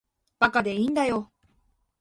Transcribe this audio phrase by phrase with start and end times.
[0.39, 1.31] 馬鹿でいいんだよ。